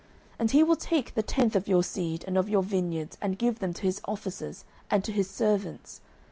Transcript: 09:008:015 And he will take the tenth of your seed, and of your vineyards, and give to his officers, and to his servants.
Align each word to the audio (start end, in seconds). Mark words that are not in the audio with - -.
09:008:015 0.31 0.35
And 0.39 0.51
he 0.51 0.63
will 0.63 0.75
take 0.77 1.13
the 1.13 1.21
tenth 1.21 1.55
of 1.55 1.67
your 1.67 1.83
seed, 1.83 2.23
and 2.25 2.35
of 2.35 2.49
your 2.49 2.63
vineyards, 2.63 3.19
and 3.21 3.37
give 3.37 3.59
to 3.59 3.71
his 3.83 4.01
officers, 4.05 4.65
and 4.89 5.03
to 5.03 5.11
his 5.11 5.29
servants. 5.29 6.01